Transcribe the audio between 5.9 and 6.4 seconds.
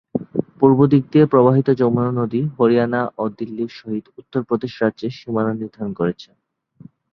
করেছে।